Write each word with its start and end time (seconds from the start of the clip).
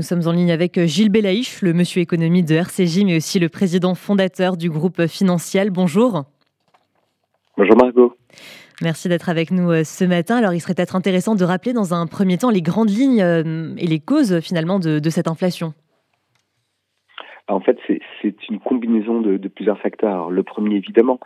Nous 0.00 0.06
sommes 0.06 0.28
en 0.28 0.30
ligne 0.32 0.52
avec 0.52 0.78
Gilles 0.84 1.10
Belaïch, 1.10 1.60
le 1.60 1.72
monsieur 1.72 2.00
économie 2.00 2.44
de 2.44 2.54
RCJ, 2.54 3.02
mais 3.04 3.16
aussi 3.16 3.40
le 3.40 3.48
président 3.48 3.96
fondateur 3.96 4.56
du 4.56 4.70
groupe 4.70 5.08
Financial. 5.08 5.70
Bonjour. 5.70 6.22
Bonjour 7.56 7.76
Margot. 7.76 8.14
Merci 8.80 9.08
d'être 9.08 9.28
avec 9.28 9.50
nous 9.50 9.72
euh, 9.72 9.82
ce 9.82 10.04
matin. 10.04 10.36
Alors, 10.36 10.54
il 10.54 10.60
serait 10.60 10.74
peut-être 10.74 10.94
intéressant 10.94 11.34
de 11.34 11.42
rappeler 11.42 11.72
dans 11.72 11.94
un 11.94 12.06
premier 12.06 12.38
temps 12.38 12.50
les 12.50 12.62
grandes 12.62 12.90
lignes 12.90 13.20
euh, 13.20 13.74
et 13.76 13.88
les 13.88 13.98
causes 13.98 14.38
finalement 14.38 14.78
de, 14.78 15.10
cette 15.10 15.26
inflation. 15.26 15.74
En 17.48 17.58
fait, 17.58 17.76
c'est 18.22 18.48
une 18.48 18.60
combinaison 18.60 19.20
de, 19.20 19.48
plusieurs 19.48 19.80
facteurs. 19.80 20.30
le 20.30 20.44
premier, 20.44 20.76
évidemment, 20.76 21.18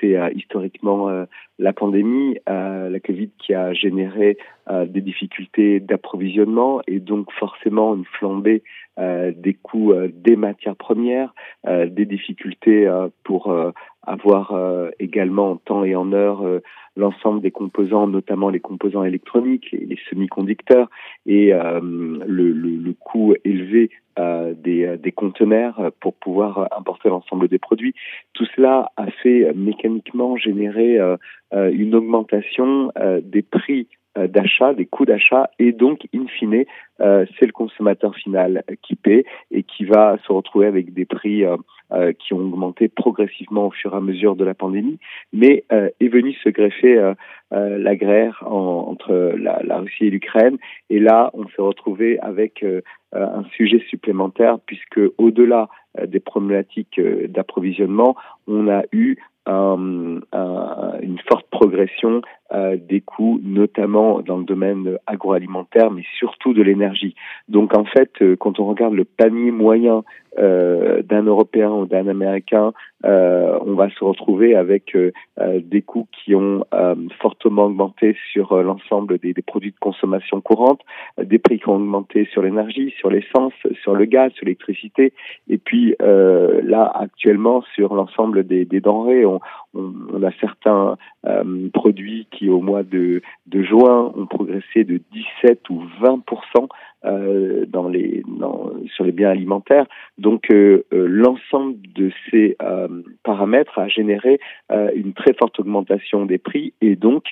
c'est 0.00 0.16
euh, 0.16 0.28
historiquement 0.34 1.26
la 1.58 1.72
pandémie, 1.72 2.38
la 2.46 3.00
Covid 3.00 3.30
qui 3.38 3.54
a 3.54 3.72
généré 3.72 4.36
des 4.70 5.00
difficultés 5.00 5.80
d'approvisionnement 5.80 6.80
et 6.86 7.00
donc 7.00 7.32
forcément 7.32 7.94
une 7.94 8.04
flambée 8.04 8.62
des 8.98 9.54
coûts 9.54 9.94
des 10.12 10.36
matières 10.36 10.76
premières, 10.76 11.34
des 11.66 12.04
difficultés 12.04 12.90
pour 13.24 13.54
avoir 14.02 14.54
également 14.98 15.52
en 15.52 15.56
temps 15.56 15.84
et 15.84 15.96
en 15.96 16.12
heure 16.12 16.60
l'ensemble 16.96 17.40
des 17.42 17.50
composants, 17.50 18.06
notamment 18.06 18.48
les 18.48 18.60
composants 18.60 19.04
électroniques, 19.04 19.70
les, 19.72 19.98
semi-conducteurs, 20.08 20.88
et 21.26 21.52
euh, 21.52 21.80
le, 22.26 22.52
le, 22.52 22.92
coût 22.94 23.34
élevé 23.44 23.90
euh, 23.90 24.05
des, 24.18 24.96
des, 24.96 25.12
conteneurs 25.12 25.92
pour 26.00 26.14
pouvoir 26.14 26.68
importer 26.76 27.08
l'ensemble 27.08 27.48
des 27.48 27.58
produits. 27.58 27.94
Tout 28.32 28.46
cela 28.56 28.90
a 28.96 29.10
fait 29.10 29.52
mécaniquement 29.54 30.36
générer 30.36 30.98
euh, 30.98 31.16
une 31.52 31.94
augmentation 31.94 32.92
des 33.22 33.42
prix 33.42 33.88
d'achat, 34.16 34.72
des 34.72 34.86
coûts 34.86 35.04
d'achat, 35.04 35.50
et 35.58 35.72
donc, 35.72 36.06
in 36.14 36.26
fine, 36.26 36.64
c'est 36.98 37.46
le 37.46 37.52
consommateur 37.52 38.14
final 38.14 38.64
qui 38.82 38.96
paie 38.96 39.24
et 39.50 39.62
qui 39.62 39.84
va 39.84 40.16
se 40.26 40.32
retrouver 40.32 40.66
avec 40.66 40.94
des 40.94 41.04
prix 41.04 41.44
euh, 41.92 42.12
qui 42.18 42.34
ont 42.34 42.38
augmenté 42.38 42.88
progressivement 42.88 43.68
au 43.68 43.70
fur 43.70 43.94
et 43.94 43.96
à 43.96 44.00
mesure 44.00 44.34
de 44.34 44.44
la 44.44 44.54
pandémie, 44.54 44.98
mais 45.32 45.62
euh, 45.70 45.88
est 46.00 46.08
venue 46.08 46.32
se 46.42 46.48
greffer 46.48 47.12
euh, 47.52 47.78
la 47.78 47.96
guerre 47.96 48.42
entre 48.46 49.34
la, 49.38 49.78
Russie 49.78 50.06
et 50.06 50.10
l'Ukraine. 50.10 50.58
Et 50.90 50.98
là, 50.98 51.30
on 51.34 51.46
s'est 51.48 51.62
retrouvé 51.62 52.18
avec 52.20 52.64
un 53.12 53.44
sujet 53.56 53.82
supplémentaire, 53.88 54.58
puisque 54.66 55.00
au-delà 55.18 55.68
des 56.06 56.20
problématiques 56.20 57.00
d'approvisionnement, 57.00 58.16
on 58.46 58.68
a 58.68 58.82
eu 58.92 59.16
une 59.46 61.18
forte 61.28 61.46
progression 61.50 62.22
des 62.52 63.00
coûts, 63.00 63.40
notamment 63.42 64.20
dans 64.20 64.38
le 64.38 64.44
domaine 64.44 64.98
agroalimentaire, 65.06 65.90
mais 65.90 66.04
surtout 66.18 66.54
de 66.54 66.62
l'énergie. 66.62 67.14
Donc 67.48 67.76
en 67.76 67.84
fait, 67.84 68.12
quand 68.38 68.60
on 68.60 68.66
regarde 68.66 68.94
le 68.94 69.04
panier 69.04 69.50
moyen 69.50 70.04
euh, 70.38 71.00
d'un 71.02 71.22
Européen 71.22 71.70
ou 71.70 71.86
d'un 71.86 72.08
Américain, 72.08 72.74
euh, 73.06 73.58
on 73.64 73.72
va 73.72 73.88
se 73.88 74.04
retrouver 74.04 74.54
avec 74.54 74.94
euh, 74.94 75.12
des 75.38 75.80
coûts 75.80 76.08
qui 76.12 76.34
ont 76.34 76.64
fortement 77.20 77.64
augmenté 77.64 78.14
sur 78.32 78.62
l'ensemble 78.62 79.18
des, 79.18 79.32
des, 79.32 79.42
produits 79.42 79.70
de 79.70 79.78
consommation 79.78 80.42
courante, 80.42 80.80
des 81.22 81.38
prix 81.38 81.58
qui 81.58 81.68
ont 81.70 81.76
augmenté 81.76 82.28
sur 82.32 82.42
l'énergie, 82.42 82.92
sur 82.98 83.08
l'essence, 83.08 83.54
sur 83.82 83.94
le 83.94 84.04
gaz, 84.04 84.30
sur 84.32 84.44
l'électricité, 84.44 85.14
et 85.48 85.58
puis 85.58 85.94
là 86.00 86.90
actuellement 86.94 87.62
sur 87.74 87.94
l'ensemble 87.94 88.46
des, 88.46 88.64
des, 88.64 88.80
denrées, 88.80 89.24
on, 89.24 89.40
on, 89.74 89.92
on, 90.12 90.22
a 90.22 90.32
certains 90.40 90.96
produits 91.72 92.26
qui 92.36 92.48
au 92.48 92.60
mois 92.60 92.82
de, 92.82 93.22
juin 93.52 94.12
ont 94.14 94.26
progressé 94.26 94.84
de 94.84 95.00
17 95.42 95.70
ou 95.70 95.82
20% 96.02 96.68
euh, 97.04 97.66
dans 97.66 97.88
les 97.88 98.22
sur 98.94 99.04
les 99.04 99.12
biens 99.12 99.30
alimentaires. 99.30 99.86
Donc 100.18 100.50
euh, 100.50 100.84
euh, 100.92 101.06
l'ensemble 101.08 101.76
de 101.94 102.10
ces 102.30 102.56
paramètres 103.22 103.78
a 103.78 103.88
généré 103.88 104.38
une 104.94 105.12
très 105.14 105.34
forte 105.34 105.58
augmentation 105.60 106.26
des 106.26 106.38
prix 106.38 106.74
et 106.80 106.96
donc 106.96 107.24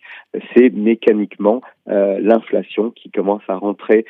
c'est 0.54 0.70
mécaniquement 0.70 1.60
l'inflation 1.86 2.90
qui 2.90 3.10
commence 3.10 3.42
à 3.48 3.56
rentrer 3.56 4.04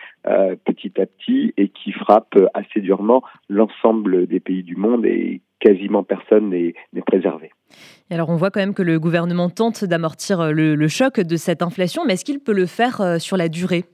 petit 0.65 0.93
à 1.01 1.07
petit 1.07 1.53
et 1.57 1.69
qui 1.69 1.93
frappe 1.93 2.37
assez 2.55 2.81
durement 2.81 3.23
l'ensemble 3.49 4.27
des 4.27 4.41
pays 4.41 4.63
du 4.63 4.77
monde 4.77 5.05
et 5.07 5.41
quasiment 5.65 6.03
personne 6.03 6.51
n'est 6.51 6.75
préservé. 7.07 7.51
alors 8.11 8.29
on 8.29 8.37
voit 8.37 8.51
quand 8.51 8.61
même 8.61 8.75
que 8.75 8.83
le 8.83 9.01
gouvernement 9.01 9.49
tente 9.49 9.85
d'amortir 9.85 10.53
le, 10.53 10.89
choc 10.89 11.21
de 11.21 11.37
cette 11.37 11.63
inflation, 11.63 12.05
mais 12.05 12.15
est-ce 12.15 12.25
qu'il 12.25 12.41
peut 12.41 12.53
le 12.53 12.67
faire 12.67 13.21
sur 13.21 13.37
la 13.37 13.49
durée? 13.49 13.85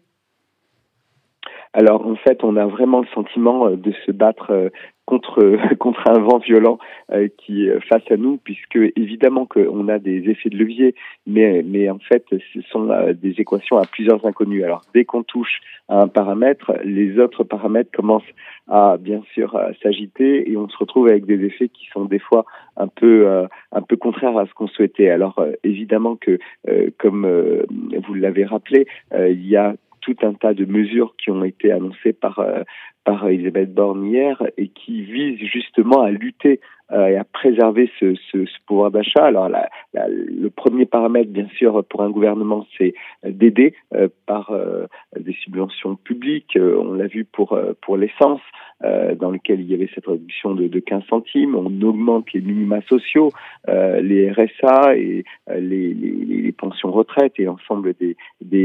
Alors 1.73 2.05
en 2.05 2.17
fait, 2.17 2.43
on 2.43 2.57
a 2.57 2.67
vraiment 2.67 3.01
le 3.01 3.07
sentiment 3.15 3.69
euh, 3.69 3.77
de 3.77 3.93
se 4.05 4.11
battre 4.11 4.51
euh, 4.51 4.71
contre 5.78 6.09
un 6.09 6.19
vent 6.19 6.38
violent 6.38 6.78
euh, 7.12 7.28
qui 7.38 7.66
est 7.66 7.81
face 7.87 8.03
à 8.10 8.16
nous, 8.16 8.38
puisque 8.38 8.78
évidemment 8.97 9.47
qu'on 9.47 9.88
a 9.88 9.98
des 9.98 10.28
effets 10.31 10.48
de 10.48 10.56
levier, 10.56 10.94
mais 11.26 11.62
mais 11.66 11.91
en 11.91 11.98
fait, 11.98 12.25
ce 12.31 12.60
sont 12.71 12.88
des 13.15 13.34
équations 13.38 13.78
à 13.78 13.87
plusieurs 13.87 14.25
inconnus. 14.26 14.65
Alors 14.65 14.82
dès 14.94 15.04
qu'on 15.04 15.22
touche 15.22 15.60
à 15.88 16.00
un 16.03 16.09
paramètre, 16.09 16.72
les 16.84 17.19
autres 17.19 17.44
paramètres 17.44 17.91
commencent 17.93 18.22
à 18.69 18.97
bien 18.98 19.22
sûr 19.34 19.59
s'agiter 19.82 20.50
et 20.50 20.56
on 20.56 20.69
se 20.69 20.76
retrouve 20.76 21.09
avec 21.09 21.27
des 21.27 21.44
effets 21.44 21.69
qui 21.69 21.87
sont 21.92 22.04
des 22.04 22.21
fois 22.21 22.44
un 22.77 22.87
peu 22.87 23.47
un 23.72 23.82
peu 23.82 23.97
contraires 23.97 24.37
à 24.38 24.47
ce 24.47 24.54
qu'on 24.54 24.69
souhaitait. 24.69 25.10
Alors 25.10 25.44
évidemment 25.65 26.16
que 26.16 26.38
comme 26.98 27.27
vous 28.06 28.15
l'avez 28.15 28.44
rappelé, 28.44 28.87
il 29.12 29.47
y 29.47 29.56
a 29.56 29.75
tout 30.00 30.16
un 30.22 30.34
tas 30.34 30.55
de 30.55 30.65
mesures 30.65 31.15
qui 31.16 31.31
ont 31.31 31.44
été 31.44 31.72
annoncées 31.72 32.12
par 32.12 32.38
euh, 32.38 32.62
par 33.05 33.27
Elisabeth 33.28 33.72
Borne 33.72 34.06
hier 34.06 34.43
et 34.59 34.69
qui 34.69 35.03
visent 35.03 35.41
justement 35.41 36.03
à 36.03 36.11
lutter 36.11 36.61
euh, 36.93 37.06
et 37.06 37.16
à 37.16 37.25
préserver 37.25 37.91
ce, 37.99 38.15
ce, 38.31 38.44
ce 38.44 38.59
pouvoir 38.66 38.91
d'achat. 38.91 39.25
Alors 39.25 39.49
la, 39.49 39.71
le 39.94 40.50
premier 40.50 40.84
paramètre, 40.84 41.31
bien 41.31 41.49
sûr, 41.56 41.83
pour 41.84 42.03
un 42.03 42.10
gouvernement, 42.10 42.66
c'est 42.77 42.94
d'aider 43.25 43.75
euh, 43.94 44.09
par 44.27 44.53
des 45.19 45.33
subventions 45.33 45.97
publiques. 45.97 46.59
on 46.60 46.93
l'a 46.93 47.06
vu 47.06 47.25
pour 47.25 47.59
pour 47.81 47.97
l'essence, 47.97 48.43
dans 48.83 49.31
lequel 49.31 49.60
il 49.60 49.71
y 49.71 49.75
avait 49.75 49.91
cette 49.94 50.06
réduction 50.06 50.55
de, 50.55 50.69
de 50.69 50.81
15 50.81 51.05
centimes. 51.09 51.55
On 51.55 51.83
augmente 51.83 52.33
les 52.33 52.41
minima 52.41 52.81
sociaux, 52.83 53.31
les 53.66 54.31
RSA 54.31 54.97
et 54.97 55.25
les, 55.49 55.94
les, 55.94 56.12
les, 56.27 56.53
pensions 56.53 56.91
retraite 56.91 57.33
et 57.39 57.44
l'ensemble 57.44 57.94
des, 58.00 58.16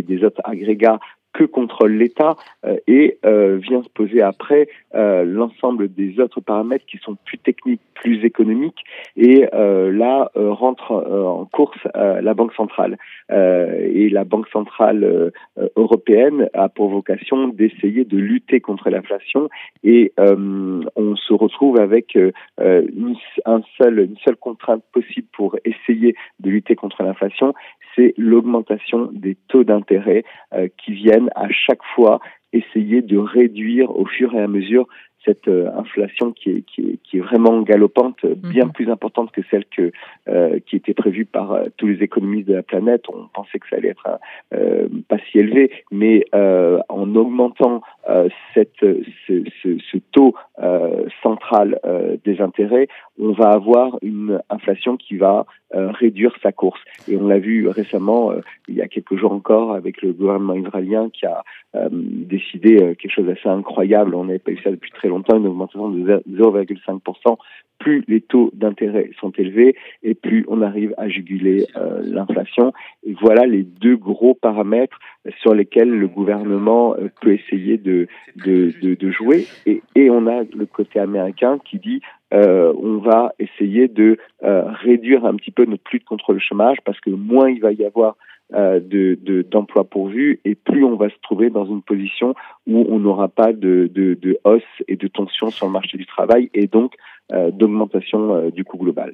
des 0.02 0.24
autres 0.24 0.42
agrégats 0.44 1.00
que 1.36 1.44
contrôle 1.44 1.92
l'État 1.92 2.38
euh, 2.66 2.78
et 2.88 3.18
euh, 3.26 3.58
vient 3.58 3.84
se 3.84 3.90
poser 3.90 4.22
après 4.22 4.70
euh, 4.96 5.26
l'ensemble 5.26 5.94
des 5.94 6.20
autres 6.22 6.40
paramètres 6.40 6.86
qui 6.86 6.98
sont 6.98 7.18
plus 7.26 7.38
techniques, 7.38 7.82
plus 7.94 8.24
économiques 8.24 8.84
et 9.18 9.46
là 9.52 10.30
rentre 10.36 10.92
en 10.92 11.46
course 11.46 11.80
la 11.94 12.34
Banque 12.34 12.54
centrale. 12.54 12.98
Et 13.30 14.10
la 14.10 14.24
Banque 14.24 14.48
centrale 14.50 15.32
européenne 15.76 16.50
a 16.54 16.70
pour 16.70 16.90
vocation 16.90 17.48
d'essayer 17.48 18.04
de 18.04 18.18
lutter 18.18 18.60
contre 18.60 18.90
l'inflation 18.90 19.50
et 19.84 20.14
on 20.18 21.16
se 21.16 21.34
retrouve 21.34 21.80
avec 21.80 22.16
une, 22.16 22.32
une 22.60 23.16
seule 23.78 24.36
contrainte 24.40 24.84
possible 24.92 25.28
pour 25.34 25.58
essayer 25.66 26.16
de 26.40 26.50
lutter 26.50 26.76
contre 26.76 27.02
l'inflation, 27.04 27.54
c'est 27.96 28.14
l'augmentation 28.18 29.10
des 29.12 29.38
taux 29.48 29.64
d'intérêt 29.64 30.24
qui 30.78 30.94
viennent 30.94 31.30
à 31.36 31.48
chaque 31.50 31.84
fois 31.96 32.20
essayer 32.54 33.02
de 33.02 33.18
réduire 33.18 33.92
au 33.96 34.06
fur 34.06 34.34
et 34.34 34.42
à 34.42 34.48
mesure 34.48 34.88
cette 35.26 35.48
euh, 35.48 35.70
inflation 35.76 36.32
qui 36.32 36.52
est, 36.52 36.62
qui 36.62 36.82
est, 36.82 37.00
qui 37.04 37.18
est 37.18 37.22
vraiment 37.22 37.62
galopante, 37.62 38.26
bien 38.26 38.66
mhm. 38.66 38.72
plus 38.72 38.90
importante 38.90 39.32
que 39.32 39.42
celle 39.50 39.66
que, 39.66 39.92
euh, 40.30 40.60
qui 40.66 40.76
était 40.76 40.94
prévue 40.94 41.26
par 41.26 41.52
euh, 41.52 41.66
tous 41.78 41.88
les 41.88 42.04
économistes 42.04 42.48
de 42.48 42.54
la 42.54 42.64
planète. 42.64 43.04
On 43.10 43.28
pensait 43.34 43.60
que 43.60 43.68
ça 43.70 43.78
allait 43.78 43.90
être 43.90 44.20
pas 45.10 45.18
si 45.32 45.40
élevé, 45.40 45.72
mais 45.92 46.26
en 46.34 47.16
augmentant 47.16 47.82
cette, 48.54 48.80
ce, 48.80 49.44
ce, 49.62 49.78
ce 49.92 49.98
taux 50.12 50.36
central 51.24 51.80
des 52.24 52.42
intérêts, 52.42 52.88
on 53.20 53.32
va 53.32 53.50
avoir 53.50 53.98
une 54.02 54.42
inflation 54.50 54.98
qui 54.98 55.18
va 55.18 55.46
réduire 55.72 56.36
sa 56.42 56.52
course. 56.52 56.80
Et 57.08 57.18
on 57.18 57.28
l'a 57.28 57.40
vu 57.40 57.68
récemment, 57.68 58.34
il 58.68 58.76
y 58.76 58.82
a 58.82 58.88
quelques 58.88 59.16
jours 59.16 59.32
encore, 59.32 59.74
avec 59.74 60.02
le 60.02 60.14
gouvernement 60.14 60.54
israélien 60.54 61.10
qui 61.10 61.26
a 61.26 61.44
décidé 61.92 62.96
quelque 62.98 63.12
chose 63.12 63.26
d'assez 63.26 63.50
incroyable. 63.50 64.16
On 64.16 64.26
n'avait 64.26 64.40
pas 64.40 64.52
eu 64.52 64.62
ça 64.64 64.72
depuis 64.72 64.92
très 64.92 65.05
longtemps 65.08 65.38
une 65.38 65.48
augmentation 65.48 65.90
de 65.90 66.24
0,5%. 66.30 67.38
Plus 67.78 68.06
les 68.08 68.22
taux 68.22 68.52
d'intérêt 68.54 69.10
sont 69.20 69.32
élevés 69.32 69.76
et 70.02 70.14
plus 70.14 70.46
on 70.48 70.62
arrive 70.62 70.94
à 70.98 71.10
juguler 71.10 71.68
euh, 71.76 72.02
l'inflation. 72.04 72.72
Voilà 73.22 73.46
les 73.46 73.64
deux 73.64 73.98
gros 73.98 74.34
paramètres 74.34 74.98
sur 75.42 75.54
lesquels 75.54 75.90
le 75.90 76.08
gouvernement 76.08 76.96
euh, 76.96 77.10
peut 77.22 77.34
essayer 77.34 77.78
de, 77.78 78.08
de, 78.38 79.12
jouer. 79.12 79.46
Et, 79.66 79.82
et, 79.96 80.10
on 80.10 80.26
a 80.28 80.44
le 80.44 80.66
côté 80.66 81.00
américain 81.00 81.60
qui 81.66 81.80
dit 81.80 82.02
euh, 82.34 82.74
on 82.82 82.98
va 82.98 83.34
essayer 83.40 83.88
de 83.88 84.18
réduire 84.42 85.26
un 85.26 85.36
petit 85.36 85.52
peu 85.52 85.66
notre 85.66 85.84
lutte 85.92 86.06
contre 86.06 86.34
le 86.34 86.40
chômage 86.40 86.78
parce 86.86 87.00
que 87.02 87.10
moins 87.10 87.50
il 87.50 87.60
va 87.60 87.74
y 87.74 87.86
avoir 87.86 88.16
de, 88.52 89.42
d'emplois 89.50 89.84
pourvus 89.84 90.40
et 90.46 90.56
plus 90.56 90.84
on 90.84 90.96
va 90.96 91.10
se 91.10 91.16
trouver 91.22 91.50
dans 91.50 91.66
une 91.66 91.82
position 91.82 92.36
où 92.68 92.86
on 92.90 93.00
n'aura 93.00 93.28
pas 93.28 93.54
de, 93.54 93.90
de, 93.94 94.14
de 94.14 94.38
hausse 94.44 94.62
et 94.88 94.96
de 94.96 95.08
tension 95.08 95.50
sur 95.50 95.66
le 95.66 95.72
marché 95.72 95.98
du 95.98 96.06
travail 96.06 96.50
et 96.54 96.68
donc 96.68 96.94
d'augmentation 97.32 98.50
du 98.50 98.64
coût 98.64 98.78
global. 98.78 99.14